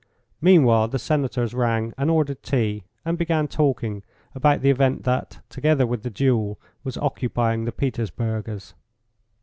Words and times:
Meanwhile 0.41 0.87
the 0.87 0.97
Senators 0.97 1.53
rang 1.53 1.93
and 1.95 2.09
ordered 2.09 2.41
tea, 2.41 2.85
and 3.05 3.19
began 3.19 3.47
talking 3.47 4.01
about 4.33 4.61
the 4.61 4.71
event 4.71 5.03
that, 5.03 5.41
together 5.47 5.85
with 5.85 6.01
the 6.01 6.09
duel, 6.09 6.59
was 6.83 6.97
occupying 6.97 7.65
the 7.65 7.71
Petersburgers. 7.71 8.73